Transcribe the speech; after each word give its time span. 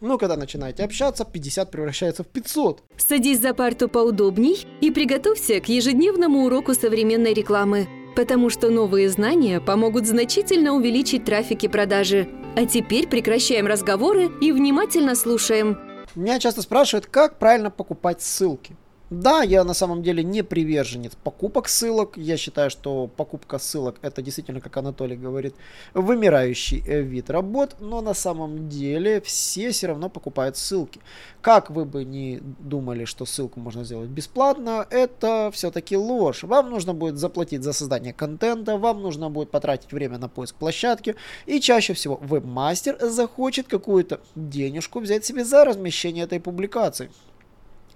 Но 0.00 0.16
когда 0.16 0.36
начинаете 0.36 0.84
общаться, 0.84 1.24
50 1.24 1.72
превращается 1.72 2.22
в 2.22 2.28
500. 2.28 2.84
Садись 2.96 3.40
за 3.40 3.52
парту 3.52 3.88
поудобней 3.88 4.64
и 4.80 4.92
приготовься 4.92 5.60
к 5.60 5.68
ежедневному 5.68 6.44
уроку 6.44 6.72
современной 6.74 7.34
рекламы, 7.34 7.88
потому 8.14 8.48
что 8.48 8.70
новые 8.70 9.08
знания 9.08 9.60
помогут 9.60 10.06
значительно 10.06 10.74
увеличить 10.74 11.24
трафик 11.24 11.64
и 11.64 11.68
продажи. 11.68 12.28
А 12.54 12.64
теперь 12.64 13.08
прекращаем 13.08 13.66
разговоры 13.66 14.30
и 14.40 14.52
внимательно 14.52 15.16
слушаем. 15.16 15.76
Меня 16.14 16.38
часто 16.38 16.62
спрашивают, 16.62 17.06
как 17.06 17.40
правильно 17.40 17.72
покупать 17.72 18.22
ссылки. 18.22 18.76
Да, 19.10 19.42
я 19.42 19.64
на 19.64 19.72
самом 19.72 20.02
деле 20.02 20.22
не 20.22 20.42
приверженец 20.42 21.12
покупок 21.14 21.68
ссылок. 21.68 22.18
Я 22.18 22.36
считаю, 22.36 22.68
что 22.68 23.06
покупка 23.06 23.58
ссылок 23.58 23.96
это 24.02 24.20
действительно, 24.20 24.60
как 24.60 24.76
Анатолий 24.76 25.16
говорит, 25.16 25.54
вымирающий 25.94 26.84
э, 26.86 27.00
вид 27.00 27.30
работ. 27.30 27.76
Но 27.80 28.02
на 28.02 28.12
самом 28.12 28.68
деле 28.68 29.22
все 29.22 29.70
все 29.70 29.86
равно 29.86 30.10
покупают 30.10 30.58
ссылки. 30.58 31.00
Как 31.40 31.70
вы 31.70 31.86
бы 31.86 32.04
не 32.04 32.40
думали, 32.42 33.06
что 33.06 33.24
ссылку 33.24 33.60
можно 33.60 33.82
сделать 33.82 34.10
бесплатно, 34.10 34.86
это 34.90 35.50
все-таки 35.54 35.96
ложь. 35.96 36.42
Вам 36.42 36.68
нужно 36.68 36.92
будет 36.92 37.16
заплатить 37.16 37.62
за 37.62 37.72
создание 37.72 38.12
контента, 38.12 38.76
вам 38.76 39.00
нужно 39.00 39.30
будет 39.30 39.50
потратить 39.50 39.90
время 39.90 40.18
на 40.18 40.28
поиск 40.28 40.54
площадки. 40.56 41.16
И 41.46 41.60
чаще 41.60 41.94
всего 41.94 42.18
веб-мастер 42.20 42.98
захочет 43.00 43.68
какую-то 43.68 44.20
денежку 44.34 45.00
взять 45.00 45.24
себе 45.24 45.46
за 45.46 45.64
размещение 45.64 46.24
этой 46.24 46.40
публикации. 46.40 47.10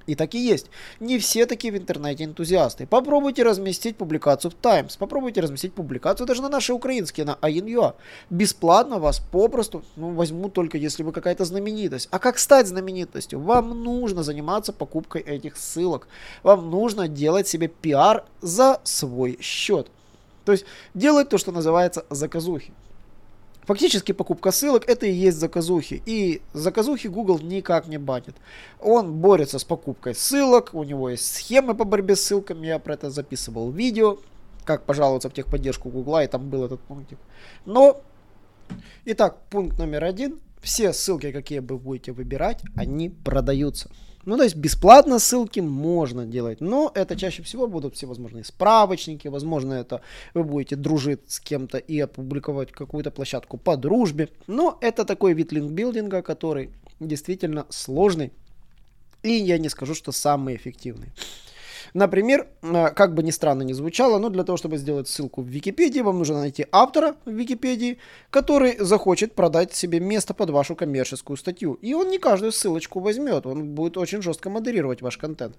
И 0.07 0.15
так 0.15 0.35
и 0.35 0.39
есть. 0.39 0.67
Не 1.01 1.19
все 1.19 1.47
такие 1.47 1.73
в 1.73 1.77
интернете 1.77 2.25
энтузиасты. 2.25 2.87
Попробуйте 2.87 3.43
разместить 3.43 3.97
публикацию 3.97 4.51
в 4.51 4.55
Times. 4.55 4.97
Попробуйте 4.99 5.41
разместить 5.41 5.75
публикацию 5.75 6.27
даже 6.27 6.43
на 6.43 6.49
наши 6.49 6.73
украинские, 6.73 7.27
на 7.27 7.39
AIN.ua. 7.41 7.95
Бесплатно 8.31 8.99
вас 8.99 9.21
попросту 9.21 9.85
ну, 9.97 10.11
возьму 10.11 10.49
только 10.49 10.79
если 10.79 11.03
вы 11.03 11.13
какая-то 11.13 11.45
знаменитость. 11.45 12.09
А 12.11 12.19
как 12.19 12.39
стать 12.39 12.67
знаменитостью? 12.67 13.41
Вам 13.41 13.83
нужно 13.83 14.23
заниматься 14.23 14.73
покупкой 14.73 15.23
этих 15.23 15.57
ссылок. 15.57 16.09
Вам 16.43 16.71
нужно 16.71 17.09
делать 17.09 17.49
себе 17.49 17.69
пиар 17.69 18.25
за 18.41 18.81
свой 18.85 19.39
счет. 19.41 19.89
То 20.45 20.53
есть 20.53 20.65
делать 20.95 21.29
то, 21.29 21.39
что 21.39 21.53
называется 21.53 22.05
заказухи. 22.11 22.73
Фактически 23.63 24.13
покупка 24.13 24.51
ссылок 24.51 24.89
это 24.89 25.07
и 25.07 25.13
есть 25.13 25.39
заказухи. 25.39 26.03
И 26.05 26.43
заказухи 26.53 27.07
Google 27.07 27.39
никак 27.39 27.87
не 27.87 27.99
банит. 27.99 28.35
Он 28.81 29.13
борется 29.13 29.59
с 29.59 29.65
покупкой 29.65 30.15
ссылок, 30.15 30.75
у 30.75 30.83
него 30.83 31.11
есть 31.11 31.33
схемы 31.35 31.75
по 31.75 31.85
борьбе 31.85 32.17
с 32.17 32.23
ссылками, 32.23 32.67
я 32.67 32.79
про 32.79 32.95
это 32.95 33.11
записывал 33.11 33.71
видео, 33.71 34.19
как 34.65 34.85
пожаловаться 34.85 35.31
в 35.31 35.33
техподдержку 35.33 35.91
Google, 35.91 36.21
и 36.21 36.27
там 36.27 36.51
был 36.51 36.65
этот 36.65 36.81
пунктик. 36.81 37.19
Но, 37.65 38.01
итак, 39.05 39.39
пункт 39.49 39.79
номер 39.79 40.05
один. 40.05 40.41
Все 40.61 40.93
ссылки, 40.93 41.33
какие 41.33 41.59
вы 41.59 41.77
будете 41.77 42.13
выбирать, 42.13 42.63
они 42.77 43.11
продаются. 43.11 43.91
Ну, 44.25 44.37
то 44.37 44.45
есть 44.45 44.57
бесплатно 44.57 45.19
ссылки 45.19 45.61
можно 45.61 46.27
делать, 46.27 46.61
но 46.61 46.93
это 46.95 47.17
чаще 47.17 47.43
всего 47.43 47.67
будут 47.67 47.97
всевозможные 47.97 48.45
справочники, 48.45 49.29
возможно, 49.29 49.75
это 49.75 50.01
вы 50.35 50.45
будете 50.45 50.77
дружить 50.77 51.21
с 51.27 51.41
кем-то 51.41 51.79
и 51.79 51.99
опубликовать 51.99 52.71
какую-то 52.73 53.11
площадку 53.11 53.59
по 53.59 53.77
дружбе. 53.77 54.29
Но 54.47 54.79
это 54.81 55.05
такой 55.05 55.33
вид 55.33 55.53
линкбилдинга, 55.53 56.23
который 56.23 56.71
действительно 57.01 57.67
сложный 57.69 58.33
и 59.23 59.33
я 59.33 59.59
не 59.59 59.69
скажу, 59.69 59.95
что 59.95 60.13
самый 60.13 60.57
эффективный. 60.57 61.09
Например, 61.95 62.47
э, 62.63 62.89
как 62.95 63.15
бы 63.15 63.23
ни 63.23 63.31
странно 63.31 63.63
ни 63.63 63.73
звучало, 63.73 64.19
но 64.19 64.31
для 64.31 64.45
того, 64.45 64.57
чтобы 64.57 64.79
сделать 64.79 65.09
ссылку 65.09 65.43
в 65.43 65.47
Википедии, 65.47 66.01
вам 66.01 66.19
нужно 66.19 66.41
найти 66.41 66.67
автора 66.73 67.17
в 67.27 67.31
Википедии, 67.31 67.99
который 68.31 68.77
захочет 68.79 69.35
продать 69.35 69.75
себе 69.75 70.01
место 70.01 70.33
под 70.33 70.51
вашу 70.51 70.75
коммерческую 70.75 71.37
статью. 71.37 71.75
И 71.83 71.93
он 71.95 72.09
не 72.09 72.19
каждую 72.19 72.53
ссылочку 72.53 73.01
возьмет, 73.01 73.47
он 73.47 73.75
будет 73.75 73.99
очень 73.99 74.23
жестко 74.23 74.49
модерировать 74.49 75.03
ваш 75.03 75.19
контент. 75.19 75.57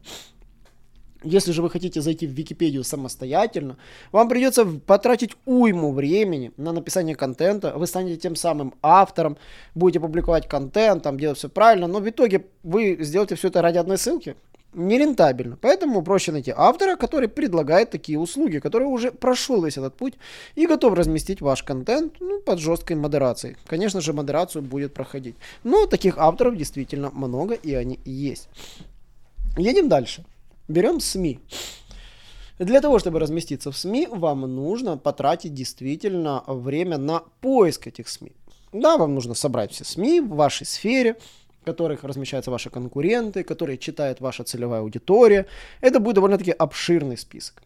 Если 1.23 1.53
же 1.53 1.61
вы 1.61 1.69
хотите 1.69 2.01
зайти 2.01 2.27
в 2.27 2.31
Википедию 2.31 2.83
самостоятельно, 2.83 3.77
вам 4.11 4.27
придется 4.27 4.65
потратить 4.65 5.37
уйму 5.45 5.93
времени 5.93 6.51
на 6.57 6.73
написание 6.73 7.15
контента. 7.15 7.73
Вы 7.77 7.87
станете 7.87 8.17
тем 8.17 8.35
самым 8.35 8.73
автором, 8.81 9.37
будете 9.73 10.01
публиковать 10.01 10.49
контент, 10.49 11.03
там 11.03 11.17
делать 11.17 11.37
все 11.37 11.47
правильно, 11.47 11.87
но 11.87 11.99
в 11.99 12.09
итоге 12.09 12.47
вы 12.63 12.97
сделаете 12.99 13.35
все 13.35 13.47
это 13.47 13.61
ради 13.61 13.77
одной 13.77 13.97
ссылки 13.97 14.35
нерентабельно. 14.73 15.57
Поэтому 15.61 16.01
проще 16.01 16.31
найти 16.31 16.53
автора, 16.55 16.95
который 16.95 17.27
предлагает 17.27 17.91
такие 17.91 18.19
услуги, 18.19 18.59
который 18.59 18.85
уже 18.85 19.11
прошел 19.11 19.63
весь 19.63 19.77
этот 19.77 19.95
путь 19.95 20.13
и 20.55 20.67
готов 20.67 20.93
разместить 20.93 21.41
ваш 21.41 21.63
контент 21.63 22.15
ну, 22.19 22.39
под 22.41 22.59
жесткой 22.59 22.95
модерацией. 22.95 23.57
Конечно 23.65 24.01
же, 24.01 24.13
модерацию 24.13 24.61
будет 24.61 24.93
проходить. 24.93 25.35
Но 25.63 25.85
таких 25.85 26.17
авторов 26.17 26.57
действительно 26.57 27.09
много, 27.11 27.53
и 27.53 27.73
они 27.73 27.99
есть. 28.05 28.49
Едем 29.57 29.89
дальше. 29.89 30.25
Берем 30.67 30.99
СМИ. 30.99 31.39
Для 32.59 32.81
того, 32.81 32.99
чтобы 32.99 33.19
разместиться 33.19 33.71
в 33.71 33.77
СМИ, 33.77 34.07
вам 34.11 34.41
нужно 34.41 34.97
потратить 34.97 35.53
действительно 35.53 36.43
время 36.47 36.97
на 36.97 37.23
поиск 37.41 37.87
этих 37.87 38.07
СМИ. 38.07 38.31
Да, 38.71 38.97
вам 38.97 39.13
нужно 39.13 39.33
собрать 39.33 39.71
все 39.71 39.83
СМИ 39.83 40.21
в 40.21 40.29
вашей 40.29 40.65
сфере, 40.65 41.17
в 41.63 41.65
которых 41.65 42.03
размещаются 42.03 42.51
ваши 42.51 42.69
конкуренты, 42.69 43.43
которые 43.43 43.77
читает 43.77 44.21
ваша 44.21 44.43
целевая 44.43 44.81
аудитория. 44.81 45.45
Это 45.81 45.99
будет 45.99 46.15
довольно-таки 46.15 46.51
обширный 46.51 47.17
список. 47.17 47.63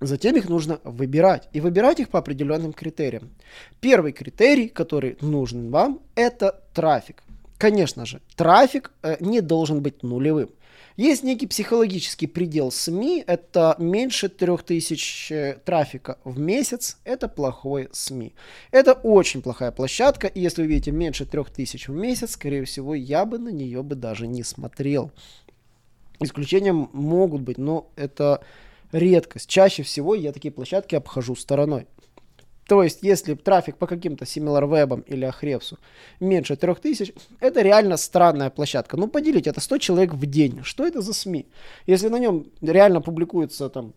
Затем 0.00 0.36
их 0.36 0.48
нужно 0.48 0.78
выбирать. 0.84 1.48
И 1.52 1.60
выбирать 1.60 2.00
их 2.00 2.08
по 2.08 2.18
определенным 2.18 2.72
критериям. 2.72 3.30
Первый 3.80 4.12
критерий, 4.12 4.68
который 4.68 5.16
нужен 5.20 5.70
вам, 5.70 6.00
это 6.14 6.62
трафик. 6.72 7.22
Конечно 7.58 8.06
же, 8.06 8.20
трафик 8.36 8.92
э, 9.02 9.16
не 9.20 9.40
должен 9.40 9.82
быть 9.82 10.02
нулевым. 10.02 10.48
Есть 10.96 11.22
некий 11.22 11.46
психологический 11.46 12.26
предел 12.26 12.70
СМИ, 12.70 13.24
это 13.26 13.74
меньше 13.78 14.28
3000 14.28 15.32
э, 15.32 15.54
трафика 15.64 16.18
в 16.24 16.38
месяц, 16.38 16.98
это 17.04 17.28
плохой 17.28 17.88
СМИ. 17.92 18.34
Это 18.70 18.92
очень 18.92 19.40
плохая 19.40 19.70
площадка, 19.70 20.26
и 20.26 20.40
если 20.40 20.62
вы 20.62 20.68
видите 20.68 20.90
меньше 20.90 21.24
3000 21.24 21.88
в 21.88 21.94
месяц, 21.94 22.32
скорее 22.32 22.64
всего, 22.64 22.94
я 22.94 23.24
бы 23.24 23.38
на 23.38 23.50
нее 23.50 23.82
бы 23.82 23.94
даже 23.94 24.26
не 24.26 24.42
смотрел. 24.42 25.10
Исключением 26.18 26.90
могут 26.92 27.42
быть, 27.42 27.56
но 27.56 27.90
это 27.96 28.42
редкость. 28.92 29.48
Чаще 29.48 29.82
всего 29.82 30.14
я 30.14 30.32
такие 30.32 30.52
площадки 30.52 30.94
обхожу 30.94 31.34
стороной. 31.34 31.86
То 32.70 32.84
есть, 32.84 33.02
если 33.02 33.34
трафик 33.34 33.78
по 33.78 33.88
каким-то 33.88 34.24
SimilarWeb 34.24 35.04
или 35.08 35.26
Ahrefs 35.26 35.76
меньше 36.20 36.54
3000, 36.54 37.12
это 37.40 37.62
реально 37.62 37.96
странная 37.96 38.48
площадка. 38.48 38.96
Ну, 38.96 39.08
поделите, 39.08 39.50
это 39.50 39.60
100 39.60 39.78
человек 39.78 40.14
в 40.14 40.24
день. 40.24 40.60
Что 40.62 40.86
это 40.86 41.00
за 41.00 41.12
СМИ? 41.12 41.46
Если 41.88 42.08
на 42.08 42.20
нем 42.20 42.46
реально 42.60 43.00
публикуется 43.00 43.70
там 43.70 43.92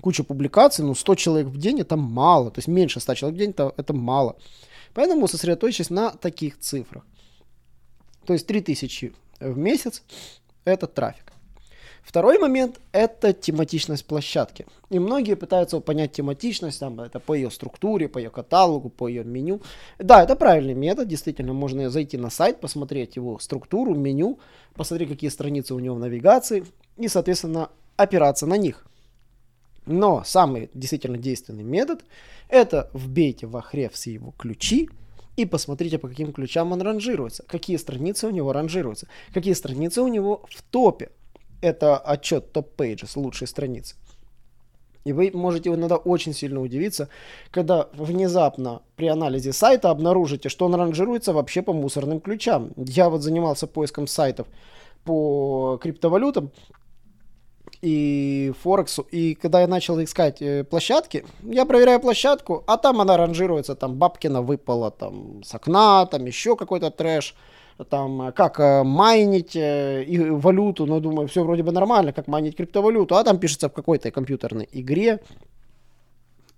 куча 0.00 0.22
публикаций, 0.22 0.84
ну, 0.84 0.94
100 0.94 1.14
человек 1.16 1.48
в 1.48 1.58
день 1.58 1.80
это 1.80 1.96
мало. 1.96 2.52
То 2.52 2.60
есть, 2.60 2.68
меньше 2.68 3.00
100 3.00 3.14
человек 3.14 3.34
в 3.34 3.38
день 3.40 3.50
это, 3.50 3.74
это 3.76 3.92
мало. 3.92 4.36
Поэтому 4.94 5.26
сосредоточьтесь 5.26 5.90
на 5.90 6.10
таких 6.12 6.56
цифрах. 6.60 7.04
То 8.26 8.32
есть, 8.32 8.46
3000 8.46 9.12
в 9.40 9.58
месяц 9.58 10.04
это 10.64 10.86
трафик. 10.86 11.32
Второй 12.08 12.38
момент– 12.38 12.80
это 12.92 13.34
тематичность 13.34 14.06
площадки. 14.06 14.64
И 14.88 14.98
многие 14.98 15.36
пытаются 15.36 15.78
понять 15.78 16.12
тематичность, 16.12 16.80
там, 16.80 16.98
это 17.00 17.20
по 17.20 17.34
ее 17.34 17.50
структуре, 17.50 18.08
по 18.08 18.16
ее 18.16 18.30
каталогу, 18.30 18.88
по 18.88 19.08
ее 19.08 19.24
меню. 19.24 19.60
Да, 19.98 20.22
это 20.22 20.34
правильный 20.34 20.72
метод, 20.72 21.06
действительно, 21.06 21.52
можно 21.52 21.90
зайти 21.90 22.16
на 22.16 22.30
сайт, 22.30 22.60
посмотреть 22.62 23.16
его 23.16 23.38
структуру, 23.38 23.94
меню, 23.94 24.38
посмотреть, 24.72 25.10
какие 25.10 25.28
страницы 25.28 25.74
у 25.74 25.80
него 25.80 25.96
в 25.96 25.98
навигации, 25.98 26.64
и, 26.96 27.08
соответственно, 27.08 27.68
опираться 27.98 28.46
на 28.46 28.56
них. 28.56 28.86
Но 29.84 30.22
самый 30.24 30.70
действительно 30.72 31.18
действенный 31.18 31.62
метод– 31.62 32.06
это 32.48 32.88
вбейте 32.94 33.46
в 33.46 33.54
Ahrefs 33.54 34.08
его 34.08 34.32
ключи, 34.38 34.88
и 35.36 35.44
посмотрите, 35.44 35.98
по 35.98 36.08
каким 36.08 36.32
ключам 36.32 36.72
он 36.72 36.80
ранжируется, 36.80 37.44
какие 37.46 37.76
страницы 37.76 38.28
у 38.28 38.30
него 38.30 38.54
ранжируются, 38.54 39.08
какие 39.34 39.52
страницы 39.52 40.00
у 40.00 40.08
него 40.08 40.46
в 40.48 40.62
топе 40.62 41.10
это 41.60 41.98
отчет 41.98 42.52
Top 42.52 42.73
Pages, 42.73 43.16
лучшие 43.16 43.48
страницы. 43.48 43.96
И 45.04 45.12
вы 45.12 45.30
можете 45.32 45.70
иногда 45.70 45.96
очень 45.96 46.34
сильно 46.34 46.60
удивиться, 46.60 47.08
когда 47.50 47.88
внезапно 47.94 48.82
при 48.96 49.08
анализе 49.08 49.52
сайта 49.52 49.90
обнаружите, 49.90 50.48
что 50.50 50.66
он 50.66 50.74
ранжируется 50.74 51.32
вообще 51.32 51.62
по 51.62 51.72
мусорным 51.72 52.20
ключам. 52.20 52.72
Я 52.76 53.08
вот 53.08 53.22
занимался 53.22 53.66
поиском 53.66 54.06
сайтов 54.06 54.46
по 55.04 55.78
криптовалютам 55.80 56.50
и 57.80 58.52
Форексу, 58.62 59.02
и 59.02 59.34
когда 59.34 59.60
я 59.60 59.66
начал 59.66 60.02
искать 60.02 60.42
э, 60.42 60.64
площадки, 60.64 61.24
я 61.42 61.64
проверяю 61.64 62.00
площадку, 62.00 62.64
а 62.66 62.76
там 62.76 63.00
она 63.00 63.16
ранжируется, 63.16 63.74
там 63.76 63.94
Бабкина 63.94 64.42
выпала 64.42 64.90
там 64.90 65.42
с 65.44 65.54
окна, 65.54 66.06
там 66.06 66.26
еще 66.26 66.56
какой-то 66.56 66.90
трэш 66.90 67.34
там, 67.84 68.22
э, 68.22 68.32
как 68.32 68.60
э, 68.60 68.82
майнить 68.82 69.56
э, 69.56 70.04
и 70.04 70.18
валюту, 70.18 70.86
но 70.86 71.00
думаю, 71.00 71.28
все 71.28 71.44
вроде 71.44 71.62
бы 71.62 71.72
нормально, 71.72 72.12
как 72.12 72.26
майнить 72.28 72.56
криптовалюту, 72.56 73.16
а 73.16 73.24
там 73.24 73.38
пишется 73.38 73.68
в 73.68 73.72
какой-то 73.72 74.10
компьютерной 74.10 74.68
игре. 74.72 75.20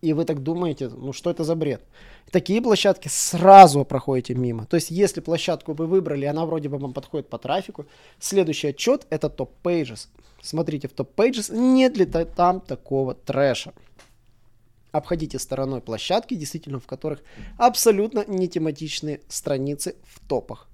И 0.03 0.15
вы 0.15 0.25
так 0.25 0.43
думаете, 0.43 0.89
ну 0.89 1.13
что 1.13 1.31
это 1.31 1.45
за 1.45 1.55
бред? 1.55 1.83
Такие 2.31 2.63
площадки 2.63 3.09
сразу 3.09 3.85
проходите 3.85 4.35
мимо. 4.35 4.65
То 4.65 4.77
есть, 4.77 4.91
если 4.91 5.21
площадку 5.21 5.75
вы 5.75 5.87
выбрали, 5.87 6.25
она 6.25 6.47
вроде 6.47 6.71
бы 6.71 6.79
вам 6.79 6.95
подходит 6.95 7.29
по 7.29 7.39
трафику, 7.39 7.85
следующий 8.19 8.69
отчет 8.69 9.07
это 9.11 9.29
топ 9.29 9.51
pages. 9.63 10.09
Смотрите 10.43 10.89
в 10.89 10.93
топ 10.93 11.15
pages, 11.21 11.55
нет 11.55 11.99
ли 11.99 12.07
там 12.07 12.61
такого 12.61 13.15
трэша. 13.15 13.75
Обходите 14.91 15.39
стороной 15.39 15.83
площадки, 15.83 16.35
действительно, 16.35 16.81
в 16.81 16.87
которых 16.87 17.21
абсолютно 17.59 18.25
не 18.27 18.49
тематичные 18.49 19.21
страницы 19.29 19.97
в 20.05 20.27
топах. 20.27 20.70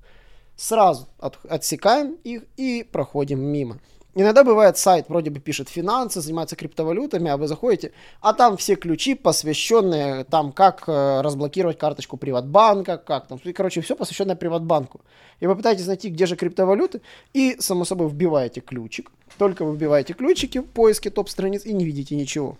Сразу 0.56 1.06
от, 1.18 1.38
отсекаем 1.48 2.16
их 2.24 2.44
и 2.56 2.82
проходим 2.90 3.40
мимо. 3.40 3.78
Иногда 4.18 4.44
бывает 4.44 4.78
сайт 4.78 5.10
вроде 5.10 5.28
бы 5.28 5.40
пишет 5.40 5.68
финансы, 5.68 6.22
занимается 6.22 6.56
криптовалютами, 6.56 7.30
а 7.30 7.36
вы 7.36 7.46
заходите, 7.48 7.92
а 8.22 8.32
там 8.32 8.56
все 8.56 8.74
ключи 8.74 9.14
посвященные 9.14 10.24
там, 10.24 10.52
как 10.52 10.84
э, 10.86 11.20
разблокировать 11.20 11.76
карточку 11.76 12.16
Приватбанка, 12.16 12.96
как 12.96 13.26
там, 13.26 13.38
короче, 13.54 13.82
все 13.82 13.94
посвященное 13.94 14.34
Приватбанку. 14.34 15.02
И 15.40 15.46
вы 15.46 15.54
пытаетесь 15.54 15.86
найти, 15.86 16.08
где 16.08 16.24
же 16.24 16.34
криптовалюты, 16.34 17.02
и, 17.34 17.56
само 17.60 17.84
собой, 17.84 18.08
вбиваете 18.08 18.62
ключик. 18.62 19.12
Только 19.36 19.66
вы 19.66 19.76
вбиваете 19.76 20.14
ключики 20.14 20.58
в 20.58 20.64
поиске 20.64 21.10
топ-страниц 21.10 21.66
и 21.66 21.74
не 21.74 21.84
видите 21.84 22.16
ничего. 22.16 22.56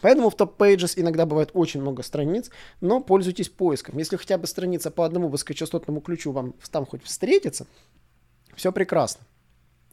Поэтому 0.00 0.30
в 0.30 0.36
топ 0.36 0.60
pages 0.60 0.94
иногда 0.96 1.26
бывает 1.26 1.50
очень 1.54 1.80
много 1.80 2.02
страниц, 2.02 2.50
но 2.80 3.00
пользуйтесь 3.00 3.48
поиском. 3.48 3.98
Если 3.98 4.16
хотя 4.16 4.38
бы 4.38 4.46
страница 4.46 4.90
по 4.90 5.04
одному 5.04 5.28
высокочастотному 5.28 6.00
ключу 6.00 6.32
вам 6.32 6.54
там 6.70 6.86
хоть 6.86 7.04
встретится, 7.04 7.66
все 8.54 8.72
прекрасно. 8.72 9.24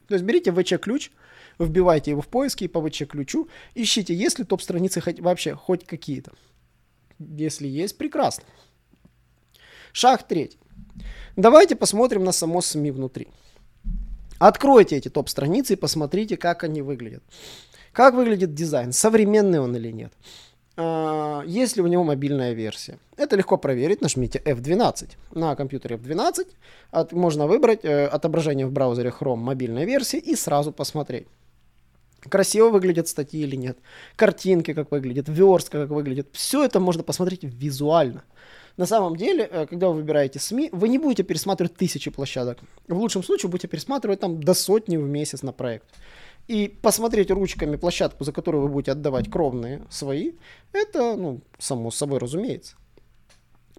То 0.06 0.14
есть 0.14 0.24
берите 0.24 0.52
ВЧ-ключ, 0.52 1.10
вбивайте 1.58 2.12
его 2.12 2.22
в 2.22 2.28
поиски 2.28 2.64
и 2.64 2.68
по 2.68 2.80
ВЧ-ключу 2.80 3.48
ищите, 3.74 4.14
есть 4.14 4.38
ли 4.38 4.44
топ-страницы 4.44 5.00
хоть, 5.00 5.20
вообще 5.20 5.54
хоть 5.54 5.84
какие-то. 5.84 6.32
Если 7.18 7.66
есть, 7.66 7.98
прекрасно. 7.98 8.44
Шаг 9.92 10.26
третий. 10.26 10.58
Давайте 11.36 11.76
посмотрим 11.76 12.24
на 12.24 12.32
само 12.32 12.60
СМИ 12.60 12.90
внутри. 12.90 13.28
Откройте 14.38 14.96
эти 14.96 15.08
топ-страницы 15.08 15.72
и 15.72 15.76
посмотрите, 15.76 16.36
как 16.36 16.62
они 16.62 16.80
выглядят. 16.80 17.22
Как 17.92 18.14
выглядит 18.14 18.54
дизайн, 18.54 18.92
современный 18.92 19.60
он 19.60 19.76
или 19.76 19.90
нет. 19.90 20.12
А, 20.80 21.42
есть 21.44 21.76
ли 21.76 21.82
у 21.82 21.88
него 21.88 22.04
мобильная 22.04 22.52
версия? 22.52 22.98
Это 23.16 23.36
легко 23.36 23.58
проверить. 23.58 24.00
Нажмите 24.00 24.40
F12. 24.44 25.08
На 25.32 25.56
компьютере 25.56 25.96
F12 25.96 26.46
от, 26.92 27.12
можно 27.12 27.48
выбрать 27.48 27.84
э, 27.84 28.06
отображение 28.06 28.66
в 28.66 28.70
браузере 28.70 29.10
Chrome 29.10 29.36
мобильной 29.36 29.86
версии 29.86 30.20
и 30.20 30.36
сразу 30.36 30.70
посмотреть. 30.70 31.26
Красиво 32.28 32.68
выглядят 32.68 33.08
статьи 33.08 33.42
или 33.42 33.56
нет. 33.56 33.78
Картинки 34.14 34.72
как 34.72 34.92
выглядят, 34.92 35.28
верстка 35.28 35.82
как 35.82 35.90
выглядит. 35.90 36.28
Все 36.32 36.64
это 36.64 36.78
можно 36.78 37.02
посмотреть 37.02 37.42
визуально. 37.42 38.22
На 38.76 38.86
самом 38.86 39.16
деле, 39.16 39.48
э, 39.50 39.66
когда 39.66 39.88
вы 39.88 39.94
выбираете 39.94 40.38
СМИ, 40.38 40.68
вы 40.70 40.88
не 40.88 40.98
будете 40.98 41.24
пересматривать 41.24 41.74
тысячи 41.74 42.08
площадок. 42.12 42.58
В 42.86 42.96
лучшем 42.96 43.24
случае 43.24 43.50
будете 43.50 43.66
пересматривать 43.66 44.20
там 44.20 44.40
до 44.40 44.54
сотни 44.54 44.96
в 44.96 45.08
месяц 45.08 45.42
на 45.42 45.52
проект 45.52 45.86
и 46.48 46.66
посмотреть 46.68 47.30
ручками 47.30 47.76
площадку, 47.76 48.24
за 48.24 48.32
которую 48.32 48.62
вы 48.64 48.68
будете 48.68 48.92
отдавать 48.92 49.30
кровные 49.30 49.82
свои, 49.90 50.32
это, 50.72 51.14
ну, 51.14 51.42
само 51.58 51.90
собой 51.90 52.18
разумеется. 52.18 52.76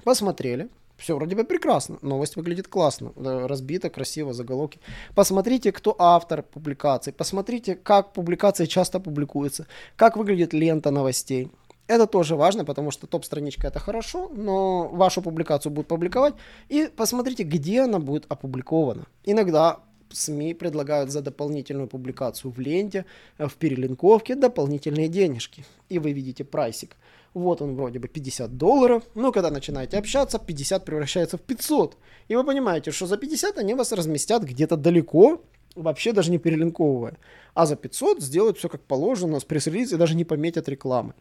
Посмотрели, 0.04 0.70
все 0.96 1.16
вроде 1.16 1.36
бы 1.36 1.44
прекрасно, 1.44 1.98
новость 2.02 2.36
выглядит 2.36 2.68
классно, 2.68 3.12
разбита, 3.48 3.90
красиво, 3.90 4.34
заголовки. 4.34 4.80
Посмотрите, 5.16 5.72
кто 5.72 5.96
автор 5.98 6.44
публикации, 6.44 7.12
посмотрите, 7.12 7.76
как 7.76 8.14
публикации 8.14 8.66
часто 8.66 9.00
публикуются, 9.00 9.66
как 9.96 10.16
выглядит 10.16 10.54
лента 10.54 10.92
новостей. 10.92 11.52
Это 11.88 12.06
тоже 12.06 12.36
важно, 12.36 12.66
потому 12.66 12.92
что 12.92 13.08
топ-страничка 13.08 13.68
это 13.68 13.80
хорошо, 13.80 14.30
но 14.32 14.90
вашу 14.90 15.24
публикацию 15.24 15.72
будут 15.72 15.88
публиковать. 15.88 16.36
И 16.68 16.88
посмотрите, 16.96 17.42
где 17.42 17.82
она 17.82 17.98
будет 17.98 18.26
опубликована. 18.30 19.06
Иногда 19.24 19.80
СМИ 20.12 20.54
предлагают 20.54 21.12
за 21.12 21.22
дополнительную 21.22 21.88
публикацию 21.88 22.52
в 22.52 22.60
ленте, 22.60 23.06
э, 23.38 23.48
в 23.48 23.56
перелинковке 23.56 24.36
дополнительные 24.36 25.08
денежки. 25.08 25.66
И 25.90 26.00
вы 26.00 26.12
видите 26.12 26.44
прайсик. 26.44 26.96
Вот 27.34 27.62
он 27.62 27.76
вроде 27.76 28.00
бы 28.00 28.08
50 28.08 28.58
долларов, 28.58 29.04
но 29.16 29.32
когда 29.32 29.52
начинаете 29.52 29.98
общаться, 29.98 30.40
50 30.40 30.86
превращается 30.86 31.38
в 31.38 31.42
500. 31.42 31.98
И 32.28 32.36
вы 32.36 32.44
понимаете, 32.44 32.92
что 32.92 33.06
за 33.06 33.18
50 33.18 33.58
они 33.60 33.76
вас 33.76 33.92
разместят 33.92 34.44
где-то 34.44 34.78
далеко, 34.78 35.42
вообще 35.76 36.12
даже 36.12 36.32
не 36.32 36.40
перелинковывая. 36.40 37.18
А 37.54 37.66
за 37.66 37.76
500 37.76 38.22
сделают 38.22 38.58
все 38.58 38.70
как 38.70 38.82
положено, 38.82 39.40
с 39.40 39.46
пресс-релиз 39.46 39.94
и 39.94 39.98
даже 39.98 40.16
не 40.16 40.26
пометят 40.26 40.70
рекламы. 40.70 41.14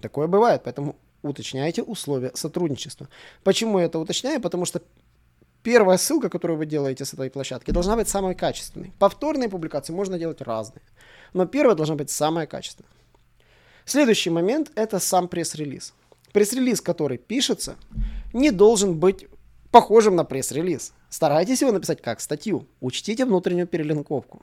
Такое 0.00 0.26
бывает, 0.26 0.62
поэтому 0.64 0.96
уточняйте 1.22 1.82
условия 1.82 2.32
сотрудничества. 2.34 3.08
Почему 3.44 3.78
я 3.78 3.86
это 3.86 3.98
уточняю? 3.98 4.40
Потому 4.40 4.64
что 4.64 4.82
первая 5.62 5.98
ссылка, 5.98 6.28
которую 6.28 6.58
вы 6.58 6.66
делаете 6.66 7.04
с 7.04 7.14
этой 7.14 7.30
площадки, 7.30 7.70
должна 7.70 7.96
быть 7.96 8.08
самой 8.08 8.34
качественной. 8.34 8.92
Повторные 8.98 9.48
публикации 9.48 9.92
можно 9.92 10.18
делать 10.18 10.40
разные, 10.40 10.82
но 11.32 11.46
первая 11.46 11.76
должна 11.76 11.94
быть 11.94 12.10
самая 12.10 12.46
качественная. 12.46 12.90
Следующий 13.84 14.30
момент– 14.30 14.70
это 14.74 15.00
сам 15.00 15.28
пресс-релиз. 15.28 15.92
Пресс-релиз, 16.32 16.80
который 16.80 17.18
пишется, 17.18 17.76
не 18.32 18.50
должен 18.50 18.98
быть 18.98 19.26
похожим 19.70 20.16
на 20.16 20.24
пресс-релиз. 20.24 20.92
Старайтесь 21.08 21.62
его 21.62 21.72
написать 21.72 22.00
как 22.00 22.20
статью. 22.20 22.66
Учтите 22.80 23.24
внутреннюю 23.24 23.66
перелинковку. 23.66 24.42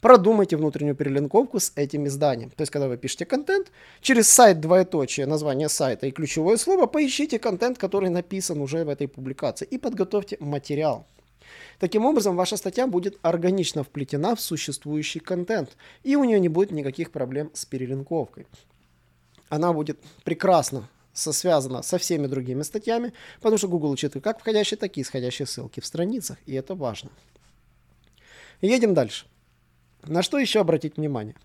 Продумайте 0.00 0.56
внутреннюю 0.56 0.94
перелинковку 0.94 1.60
с 1.60 1.72
этим 1.76 2.06
изданием. 2.06 2.50
То 2.50 2.62
есть, 2.62 2.72
когда 2.72 2.88
вы 2.88 2.96
пишете 2.96 3.26
контент, 3.26 3.70
через 4.00 4.28
сайт 4.28 4.60
двоеточие, 4.60 5.26
название 5.26 5.68
сайта 5.68 6.06
и 6.06 6.10
ключевое 6.10 6.56
слово, 6.56 6.86
поищите 6.86 7.38
контент, 7.38 7.78
который 7.78 8.10
написан 8.10 8.60
уже 8.60 8.84
в 8.84 8.88
этой 8.88 9.08
публикации 9.08 9.66
и 9.66 9.78
подготовьте 9.78 10.36
материал. 10.40 11.06
Таким 11.78 12.04
образом, 12.04 12.36
ваша 12.36 12.56
статья 12.56 12.86
будет 12.86 13.18
органично 13.22 13.82
вплетена 13.82 14.34
в 14.34 14.40
существующий 14.40 15.20
контент, 15.20 15.76
и 16.02 16.16
у 16.16 16.24
нее 16.24 16.38
не 16.38 16.48
будет 16.48 16.70
никаких 16.70 17.10
проблем 17.10 17.50
с 17.54 17.64
перелинковкой. 17.64 18.46
Она 19.48 19.72
будет 19.72 19.98
прекрасно 20.24 20.88
со, 21.12 21.32
связана 21.32 21.82
со 21.82 21.98
всеми 21.98 22.26
другими 22.26 22.62
статьями, 22.62 23.12
потому 23.38 23.58
что 23.58 23.68
Google 23.68 23.90
учитывает 23.90 24.24
как 24.24 24.40
входящие, 24.40 24.78
так 24.78 24.96
и 24.96 25.02
исходящие 25.02 25.46
ссылки 25.46 25.80
в 25.80 25.86
страницах, 25.86 26.38
и 26.46 26.54
это 26.54 26.74
важно. 26.74 27.10
Едем 28.60 28.94
дальше. 28.94 29.26
На 30.04 30.22
что 30.22 30.38
еще 30.38 30.60
обратить 30.60 30.96
внимание? 30.96 31.36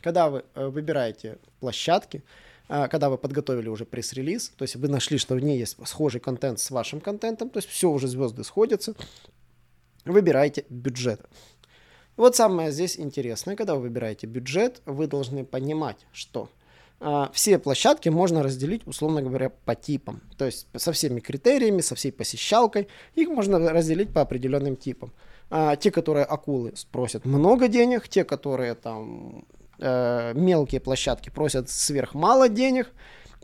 Когда 0.00 0.30
вы 0.30 0.44
э, 0.54 0.66
выбираете 0.66 1.38
площадки, 1.60 2.22
э, 2.68 2.88
когда 2.88 3.10
вы 3.10 3.18
подготовили 3.18 3.68
уже 3.68 3.84
пресс-релиз, 3.84 4.50
то 4.56 4.62
есть 4.62 4.76
вы 4.76 4.88
нашли, 4.88 5.18
что 5.18 5.34
в 5.34 5.40
ней 5.40 5.58
есть 5.58 5.76
схожий 5.86 6.20
контент 6.20 6.60
с 6.60 6.70
вашим 6.70 7.00
контентом, 7.00 7.50
то 7.50 7.58
есть 7.58 7.68
все 7.68 7.90
уже 7.90 8.08
звезды 8.08 8.44
сходятся, 8.44 8.94
выбирайте 10.04 10.64
бюджет. 10.68 11.20
Вот 12.16 12.34
самое 12.34 12.70
здесь 12.70 12.98
интересное, 12.98 13.56
когда 13.56 13.74
вы 13.74 13.82
выбираете 13.82 14.26
бюджет, 14.26 14.80
вы 14.86 15.06
должны 15.06 15.44
понимать, 15.44 16.06
что 16.12 16.48
а, 16.98 17.30
все 17.34 17.58
площадки 17.58 18.08
можно 18.08 18.42
разделить, 18.42 18.86
условно 18.86 19.22
говоря, 19.22 19.50
по 19.50 19.74
типам. 19.74 20.22
То 20.38 20.46
есть 20.46 20.66
со 20.74 20.92
всеми 20.92 21.20
критериями, 21.20 21.82
со 21.82 21.94
всей 21.94 22.12
посещалкой, 22.12 22.88
их 23.14 23.28
можно 23.28 23.58
разделить 23.58 24.12
по 24.12 24.22
определенным 24.22 24.76
типам. 24.76 25.12
А, 25.50 25.76
те, 25.76 25.90
которые 25.90 26.24
акулы 26.24 26.74
просят 26.90 27.24
много 27.24 27.68
денег, 27.68 28.08
те, 28.08 28.24
которые 28.24 28.74
там 28.74 29.44
э, 29.78 30.32
мелкие 30.34 30.80
площадки 30.80 31.30
просят 31.30 31.70
сверх 31.70 32.14
мало 32.14 32.48
денег, 32.48 32.92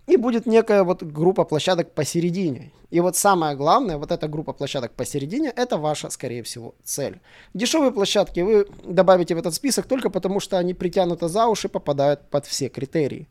и 0.09 0.17
будет 0.17 0.47
некая 0.47 0.83
вот 0.83 1.03
группа 1.03 1.45
площадок 1.45 1.93
посередине. 1.93 2.73
И 2.91 3.01
вот 3.01 3.17
самое 3.17 3.57
главное, 3.57 3.97
вот 3.97 4.11
эта 4.11 4.29
группа 4.29 4.53
площадок 4.53 4.93
посередине, 4.93 5.51
это 5.57 5.79
ваша, 5.79 6.11
скорее 6.11 6.43
всего, 6.43 6.75
цель. 6.83 7.21
Дешевые 7.55 7.93
площадки 7.93 8.41
вы 8.41 8.67
добавите 8.85 9.35
в 9.35 9.39
этот 9.39 9.55
список 9.55 9.87
только 9.87 10.11
потому, 10.11 10.41
что 10.41 10.59
они 10.59 10.75
притянуты 10.75 11.29
за 11.29 11.47
уши, 11.47 11.69
попадают 11.69 12.29
под 12.31 12.47
все 12.47 12.69
критерии. 12.69 13.29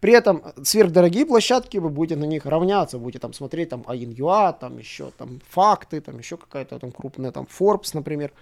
При 0.00 0.12
этом 0.12 0.42
сверхдорогие 0.62 1.24
площадки, 1.24 1.78
вы 1.78 1.88
будете 1.88 2.16
на 2.16 2.24
них 2.24 2.46
равняться, 2.46 2.98
будете 2.98 3.18
там 3.18 3.32
смотреть 3.32 3.70
там 3.70 3.82
AIN.ua, 3.82 4.54
там 4.58 4.78
еще 4.78 5.10
там 5.16 5.40
факты, 5.48 6.00
там 6.00 6.18
еще 6.18 6.36
какая-то 6.36 6.78
там 6.78 6.92
крупная 6.92 7.32
там 7.32 7.46
Forbes, 7.58 7.90
например. 7.94 8.32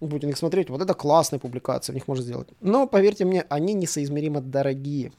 Будете 0.00 0.26
на 0.26 0.30
них 0.30 0.38
смотреть, 0.38 0.70
вот 0.70 0.80
это 0.80 0.94
классная 0.94 1.40
публикация, 1.40 1.92
в 1.92 1.96
них 1.96 2.06
можно 2.06 2.22
сделать. 2.22 2.48
Но, 2.60 2.86
поверьте 2.86 3.24
мне, 3.24 3.44
они 3.48 3.74
несоизмеримо 3.74 4.40
дорогие. 4.40 5.12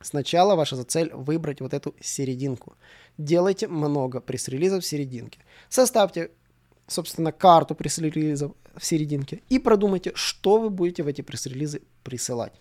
Сначала 0.00 0.54
ваша 0.54 0.84
цель 0.84 1.10
выбрать 1.12 1.60
вот 1.60 1.74
эту 1.74 1.94
серединку. 2.00 2.74
Делайте 3.18 3.66
много 3.66 4.20
пресс-релизов 4.20 4.84
в 4.84 4.86
серединке. 4.86 5.40
Составьте, 5.68 6.30
собственно, 6.86 7.32
карту 7.32 7.74
пресс-релизов 7.74 8.52
в 8.76 8.84
серединке 8.84 9.40
и 9.48 9.58
продумайте, 9.58 10.12
что 10.14 10.58
вы 10.58 10.70
будете 10.70 11.02
в 11.02 11.08
эти 11.08 11.22
пресс-релизы 11.22 11.82
присылать. 12.04 12.52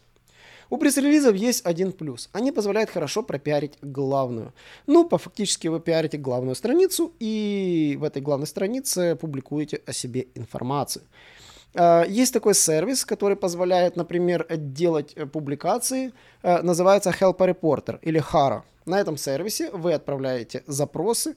У 0.70 0.78
пресс-релизов 0.78 1.36
есть 1.36 1.66
один 1.66 1.92
плюс. 1.92 2.30
Они 2.34 2.52
позволяют 2.52 2.90
хорошо 2.90 3.24
пропиарить 3.24 3.78
главную. 3.82 4.54
Ну, 4.88 5.08
по 5.08 5.18
фактически 5.18 5.68
вы 5.68 5.80
пиарите 5.80 6.18
главную 6.18 6.56
страницу 6.56 7.14
и 7.20 7.98
в 8.00 8.04
этой 8.04 8.22
главной 8.22 8.48
странице 8.48 9.16
публикуете 9.16 9.82
о 9.86 9.94
себе 9.94 10.28
информацию. 10.36 11.04
А, 11.76 12.04
есть 12.04 12.34
такой 12.34 12.56
сервис, 12.56 13.06
который 13.06 13.36
позволяет, 13.36 13.96
например, 13.96 14.48
делать 14.50 15.14
э, 15.16 15.26
публикации, 15.26 16.14
э, 16.42 16.62
называется 16.62 17.12
Helper 17.12 17.54
Reporter 17.54 18.00
или 18.02 18.22
HARA. 18.22 18.62
На 18.86 19.00
этом 19.00 19.18
сервисе 19.18 19.72
вы 19.72 19.94
отправляете 19.94 20.64
запросы, 20.68 21.36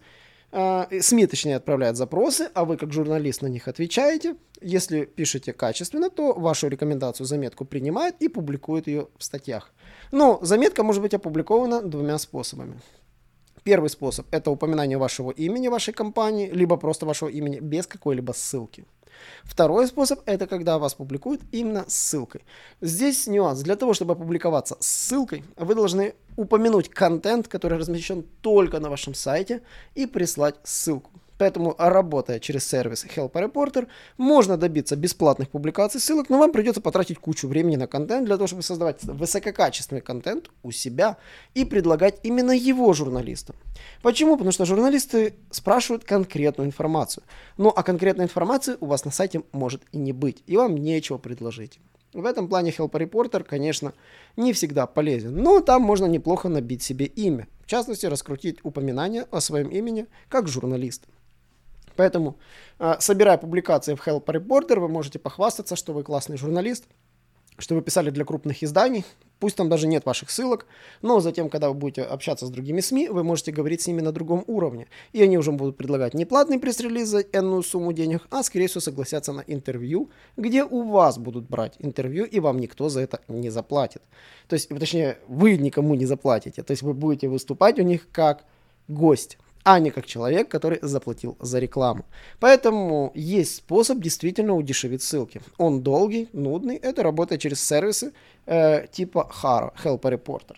СМИ, 0.51 1.27
точнее, 1.27 1.57
отправляют 1.57 1.97
запросы, 1.97 2.51
а 2.55 2.65
вы 2.65 2.77
как 2.79 2.93
журналист 2.93 3.43
на 3.43 3.49
них 3.49 3.69
отвечаете. 3.69 4.37
Если 4.63 5.05
пишете 5.05 5.53
качественно, 5.53 6.09
то 6.09 6.33
вашу 6.33 6.69
рекомендацию, 6.69 7.27
заметку 7.27 7.65
принимает 7.65 8.15
и 8.21 8.29
публикует 8.29 8.87
ее 8.87 9.09
в 9.19 9.25
статьях. 9.25 9.73
Но 10.11 10.39
заметка 10.43 10.83
может 10.83 11.03
быть 11.03 11.15
опубликована 11.15 11.83
двумя 11.83 12.19
способами. 12.19 12.81
Первый 13.63 13.91
способ– 13.91 14.27
это 14.31 14.51
упоминание 14.51 14.97
вашего 14.97 15.31
имени 15.31 15.69
вашей 15.69 15.93
компании, 15.93 16.49
либо 16.51 16.79
просто 16.79 17.05
вашего 17.05 17.29
имени 17.29 17.59
без 17.61 17.87
какой-либо 17.87 18.33
ссылки. 18.33 18.87
Второй 19.45 19.87
способ– 19.87 20.21
это 20.27 20.47
когда 20.47 20.79
вас 20.79 20.95
публикуют 20.95 21.41
именно 21.53 21.85
ссылкой. 21.89 22.45
Здесь 22.81 23.27
нюанс. 23.27 23.61
Для 23.61 23.77
того, 23.77 23.95
чтобы 23.95 24.13
опубликоваться 24.13 24.77
ссылкой, 24.81 25.45
вы 25.57 25.75
должны 25.75 26.15
упомянуть 26.37 26.89
контент, 26.89 27.49
который 27.49 27.79
размещен 27.79 28.25
только 28.41 28.81
на 28.81 28.91
вашем 28.91 29.15
сайте, 29.15 29.63
и 29.95 30.07
прислать 30.07 30.57
ссылку. 30.63 31.11
Поэтому, 31.39 31.75
работая 31.79 32.41
через 32.41 32.69
сервис 32.69 33.05
Helper 33.05 33.51
Reporter, 33.51 33.87
можно 34.17 34.57
добиться 34.57 34.97
бесплатных 34.97 35.49
публикаций 35.49 36.01
ссылок, 36.01 36.29
но 36.29 36.39
вам 36.39 36.53
придется 36.53 36.81
потратить 36.81 37.19
кучу 37.19 37.47
времени 37.47 37.77
на 37.77 37.87
контент 37.87 38.27
для 38.27 38.37
того, 38.37 38.49
чтобы 38.49 38.63
создавать 38.63 39.03
высококачественный 39.05 40.03
контент 40.03 40.51
у 40.63 40.73
себя 40.73 41.17
и 41.55 41.65
предлагать 41.65 42.19
именно 42.25 42.53
его 42.53 42.93
журналистам. 42.93 43.57
Почему? 44.03 44.33
Потому 44.37 44.53
что 44.53 44.65
журналисты 44.65 45.35
спрашивают 45.51 46.05
конкретную 46.05 46.67
информацию. 46.67 47.23
Ну 47.57 47.73
а 47.75 47.83
конкретной 47.83 48.25
информации 48.25 48.77
у 48.81 48.87
вас 48.87 49.05
на 49.05 49.13
сайте 49.13 49.43
может 49.53 49.83
и 49.93 49.99
не 49.99 50.13
быть, 50.13 50.43
и 50.47 50.57
вам 50.57 50.77
нечего 50.77 51.19
предложить. 51.19 51.79
В 52.15 52.25
этом 52.25 52.49
плане 52.49 52.71
Helper 52.71 53.09
Reporter, 53.09 53.45
конечно, 53.45 53.93
не 54.37 54.53
всегда 54.53 54.87
полезен, 54.87 55.37
но 55.37 55.61
там 55.61 55.83
можно 55.83 56.07
неплохо 56.07 56.49
набить 56.49 56.83
себе 56.83 57.05
имя. 57.07 57.47
В 57.61 57.67
частности, 57.67 58.07
раскрутить 58.07 58.59
упоминание 58.63 59.27
о 59.31 59.41
своем 59.41 59.69
имени 59.69 60.07
как 60.29 60.49
журналист. 60.49 61.05
Поэтому, 61.99 62.39
а, 62.79 63.01
собирая 63.01 63.39
публикации 63.39 63.97
в 63.97 64.07
Help 64.07 64.25
Reporter, 64.27 64.79
вы 64.79 64.89
можете 64.89 65.19
похвастаться, 65.19 65.75
что 65.75 65.93
вы 65.93 66.05
классный 66.05 66.37
журналист, 66.37 66.85
что 67.59 67.75
вы 67.75 67.83
писали 67.83 68.11
для 68.11 68.25
крупных 68.25 68.63
изданий, 68.63 69.05
пусть 69.41 69.57
там 69.57 69.69
даже 69.69 69.89
нет 69.89 70.07
ваших 70.07 70.31
ссылок, 70.31 70.67
но 71.03 71.19
затем, 71.19 71.51
когда 71.51 71.71
вы 71.71 71.75
будете 71.75 72.03
общаться 72.03 72.47
с 72.47 72.51
другими 72.51 72.81
СМИ, 72.81 73.09
вы 73.09 73.25
можете 73.25 73.51
говорить 73.51 73.81
с 73.81 73.89
ними 73.89 74.01
на 74.01 74.13
другом 74.13 74.45
уровне, 74.47 74.87
и 75.13 75.21
они 75.25 75.39
уже 75.39 75.51
будут 75.51 75.77
предлагать 75.77 76.15
не 76.15 76.25
платный 76.25 76.61
пресс-релиз 76.61 77.09
за 77.09 77.23
энную 77.33 77.65
сумму 77.65 77.93
денег, 77.93 78.29
а 78.31 78.45
скорее 78.45 78.69
всего 78.69 78.81
согласятся 78.81 79.33
на 79.33 79.41
интервью, 79.49 80.09
где 80.37 80.63
у 80.63 80.83
вас 80.83 81.19
будут 81.19 81.49
брать 81.49 81.75
интервью, 81.81 82.27
и 82.27 82.39
вам 82.39 82.61
никто 82.61 82.89
за 82.89 83.01
это 83.01 83.23
не 83.27 83.51
заплатит. 83.51 84.03
То 84.47 84.55
есть, 84.55 84.69
точнее, 84.69 85.19
вы 85.27 85.57
никому 85.57 85.97
не 85.97 86.07
заплатите, 86.07 86.63
то 86.63 86.71
есть 86.71 86.85
вы 86.85 86.95
будете 86.95 87.27
выступать 87.27 87.81
у 87.81 87.83
них 87.83 88.07
как 88.13 88.45
гость 88.87 89.37
а 89.65 89.79
не 89.81 89.91
как 89.91 90.07
человек, 90.07 90.49
который 90.49 90.79
заплатил 90.83 91.37
за 91.41 91.59
рекламу. 91.59 92.05
Поэтому 92.41 93.13
есть 93.15 93.57
способ 93.57 93.99
действительно 93.99 94.55
удешевить 94.55 95.03
ссылки. 95.03 95.41
Он 95.59 95.83
долгий, 95.83 96.29
нудный, 96.33 96.77
это 96.77 97.03
работает 97.03 97.41
через 97.41 97.61
сервисы 97.61 98.13
э, 98.47 98.87
типа 98.91 99.31
Haro, 99.43 99.73
Helper 99.83 100.13
Reporter. 100.13 100.57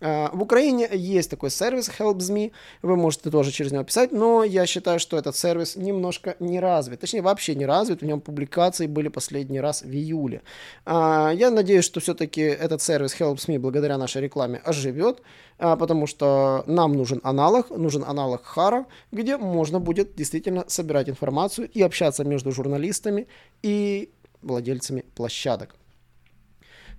Э, 0.00 0.28
в 0.32 0.42
Украине 0.42 0.88
есть 0.92 1.30
такой 1.30 1.50
сервис 1.50 1.90
HelpsMe, 1.98 2.52
вы 2.82 2.96
можете 2.96 3.30
тоже 3.30 3.50
через 3.50 3.72
него 3.72 3.84
писать, 3.84 4.12
но 4.12 4.44
я 4.44 4.66
считаю, 4.66 5.00
что 5.00 5.16
этот 5.16 5.36
сервис 5.36 5.76
немножко 5.76 6.36
не 6.40 6.60
развит, 6.60 7.00
точнее 7.00 7.22
вообще 7.22 7.54
не 7.54 7.66
развит, 7.66 8.02
в 8.02 8.04
нем 8.04 8.20
публикации 8.20 8.86
были 8.86 9.08
последний 9.08 9.60
раз 9.60 9.82
в 9.82 9.90
июле. 9.90 10.42
Э, 10.84 11.30
я 11.34 11.50
надеюсь, 11.50 11.84
что 11.84 12.00
все-таки 12.00 12.42
этот 12.42 12.82
сервис 12.82 13.18
HelpsMe 13.18 13.58
благодаря 13.58 13.96
нашей 13.98 14.22
рекламе 14.22 14.60
оживет, 14.64 15.22
э, 15.58 15.76
потому 15.76 16.06
что 16.06 16.64
нам 16.66 16.92
нужен 16.92 17.20
аналог, 17.22 17.70
нужен 17.70 18.04
аналог 18.06 18.44
Хара, 18.44 18.86
где 19.12 19.38
можно 19.38 19.80
будет 19.80 20.14
действительно 20.14 20.64
собирать 20.68 21.08
информацию 21.08 21.68
и 21.72 21.82
общаться 21.82 22.24
между 22.24 22.52
журналистами 22.52 23.26
и 23.62 24.10
владельцами 24.42 25.04
площадок. 25.14 25.74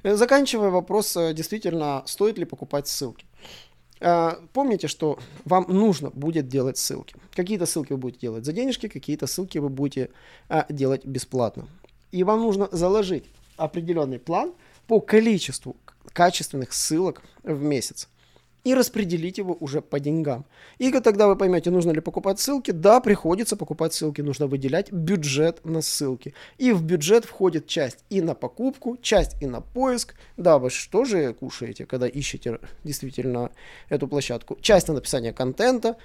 Э, 0.03 0.15
заканчивая 0.15 0.69
вопрос, 0.69 1.15
э, 1.17 1.33
действительно, 1.33 2.03
стоит 2.05 2.37
ли 2.37 2.45
покупать 2.45 2.87
ссылки. 2.87 3.25
Э, 3.99 4.33
помните, 4.53 4.87
что 4.87 5.19
вам 5.45 5.65
нужно 5.69 6.09
будет 6.09 6.47
делать 6.47 6.77
ссылки. 6.77 7.15
Какие-то 7.35 7.65
ссылки 7.65 7.93
вы 7.93 7.97
будете 7.97 8.21
делать 8.21 8.45
за 8.45 8.53
денежки, 8.53 8.87
какие-то 8.87 9.27
ссылки 9.27 9.57
вы 9.57 9.69
будете 9.69 10.09
делать 10.69 11.05
бесплатно. 11.05 11.67
И 12.11 12.23
вам 12.23 12.41
нужно 12.41 12.69
заложить 12.71 13.25
определенный 13.57 14.19
план 14.19 14.53
по 14.87 15.01
количеству 15.01 15.75
качественных 16.13 16.73
ссылок 16.73 17.21
в 17.43 17.61
месяц 17.61 18.07
и 18.67 18.75
распределить 18.75 19.37
его 19.37 19.55
уже 19.59 19.81
по 19.81 19.97
деньгам. 19.97 20.45
И 20.77 20.91
тогда 20.91 21.27
вы 21.27 21.37
поймете, 21.37 21.71
нужно 21.71 21.91
ли 21.91 22.01
покупать 22.01 22.37
ссылки. 22.39 22.71
Да, 22.71 22.99
приходится 22.99 23.55
покупать 23.55 23.93
ссылки, 23.93 24.19
нужно 24.19 24.47
выделять 24.47 24.91
бюджет 24.91 25.63
на 25.63 25.81
ссылки. 25.81 26.33
И 26.57 26.73
в 26.73 26.83
бюджет 26.83 27.23
входит 27.23 27.67
часть 27.67 27.99
и 28.09 28.21
на 28.21 28.35
покупку, 28.35 28.97
часть 29.01 29.41
и 29.41 29.45
на 29.45 29.61
поиск. 29.61 30.15
Да, 30.35 30.59
вы 30.59 30.69
что 30.69 31.05
же 31.05 31.33
кушаете, 31.33 31.85
когда 31.85 32.07
ищете 32.07 32.59
действительно 32.83 33.51
эту 33.87 34.09
площадку? 34.09 34.57
Часть 34.59 34.89
на 34.89 34.95
написание 34.95 35.31
контента, 35.33 35.95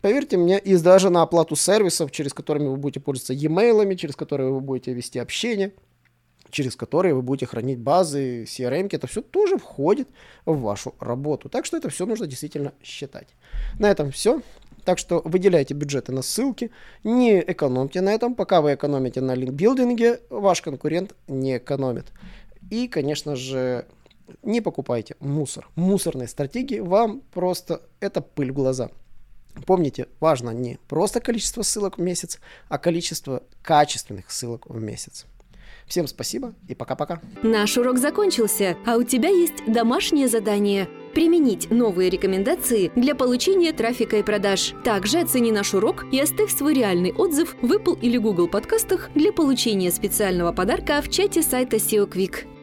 Поверьте 0.00 0.36
мне, 0.36 0.60
и 0.60 0.76
даже 0.76 1.10
на 1.10 1.22
оплату 1.22 1.56
сервисов, 1.56 2.12
через 2.12 2.32
которыми 2.32 2.68
вы 2.68 2.76
будете 2.76 3.00
пользоваться 3.00 3.34
e-mailами, 3.34 3.96
через 3.96 4.14
которые 4.14 4.48
вы 4.48 4.60
будете 4.60 4.92
вести 4.92 5.18
общение– 5.18 5.72
через 6.50 6.76
которые 6.76 7.14
вы 7.14 7.22
будете 7.22 7.46
хранить 7.46 7.78
базы, 7.78 8.44
CRM, 8.44 8.88
это 8.92 9.06
все 9.06 9.22
тоже 9.22 9.58
входит 9.58 10.08
в 10.44 10.60
вашу 10.60 10.94
работу. 11.00 11.48
Так 11.48 11.66
что 11.66 11.76
это 11.76 11.88
все 11.88 12.06
нужно 12.06 12.26
действительно 12.26 12.72
считать. 12.82 13.28
На 13.78 13.90
этом 13.90 14.10
все. 14.10 14.42
Так 14.84 14.98
что 14.98 15.20
выделяйте 15.24 15.74
бюджеты 15.74 16.12
на 16.12 16.22
ссылки, 16.22 16.70
не 17.04 17.40
экономьте 17.40 18.00
на 18.00 18.10
этом. 18.10 18.34
Пока 18.34 18.62
вы 18.62 18.74
экономите 18.74 19.20
на 19.20 19.34
линкбилдинге, 19.34 20.20
ваш 20.30 20.62
конкурент 20.62 21.14
не 21.26 21.58
экономит. 21.58 22.06
И, 22.70 22.88
конечно 22.88 23.36
же, 23.36 23.86
не 24.42 24.60
покупайте 24.60 25.16
мусор. 25.20 25.68
Мусорные 25.74 26.28
стратегии 26.28 26.80
вам 26.80 27.20
просто 27.32 27.82
это 28.00 28.20
пыль 28.20 28.50
в 28.50 28.54
глаза. 28.54 28.90
Помните, 29.66 30.06
важно 30.20 30.50
не 30.50 30.78
просто 30.88 31.20
количество 31.20 31.62
ссылок 31.62 31.98
в 31.98 32.00
месяц, 32.00 32.38
а 32.68 32.78
количество 32.78 33.42
качественных 33.62 34.30
ссылок 34.30 34.66
в 34.68 34.80
месяц. 34.80 35.26
Всем 35.88 36.06
спасибо 36.06 36.54
и 36.68 36.74
пока-пока. 36.74 37.20
Наш 37.42 37.76
урок 37.78 37.98
закончился, 37.98 38.76
а 38.86 38.96
у 38.96 39.02
тебя 39.02 39.30
есть 39.30 39.64
домашнее 39.66 40.28
задание– 40.28 40.88
применить 41.14 41.70
новые 41.70 42.10
рекомендации 42.10 42.92
для 42.94 43.14
получения 43.14 43.72
трафика 43.72 44.18
и 44.18 44.22
продаж. 44.22 44.74
Также 44.84 45.20
оцени 45.20 45.50
наш 45.50 45.74
урок 45.74 46.04
и 46.12 46.20
оставь 46.20 46.54
свой 46.54 46.74
реальный 46.74 47.12
отзыв 47.12 47.56
в 47.62 47.72
Apple 47.72 47.98
или 48.00 48.18
Google 48.18 48.46
подкастах 48.46 49.10
для 49.14 49.32
получения 49.32 49.90
специального 49.90 50.52
подарка 50.52 51.00
в 51.02 51.08
чате 51.08 51.42
сайта 51.42 51.76
SEO 51.76 52.08
Quick. 52.08 52.57